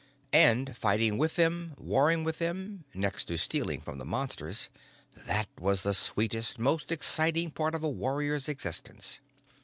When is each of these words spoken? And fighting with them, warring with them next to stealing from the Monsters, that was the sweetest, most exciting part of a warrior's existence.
And 0.33 0.75
fighting 0.75 1.19
with 1.19 1.35
them, 1.35 1.75
warring 1.77 2.23
with 2.23 2.39
them 2.39 2.85
next 2.95 3.25
to 3.25 3.37
stealing 3.37 3.81
from 3.81 3.99
the 3.99 4.03
Monsters, 4.17 4.69
that 5.27 5.47
was 5.59 5.83
the 5.83 5.93
sweetest, 5.93 6.57
most 6.57 6.91
exciting 6.91 7.51
part 7.51 7.75
of 7.75 7.83
a 7.83 7.87
warrior's 7.87 8.49
existence. 8.49 9.19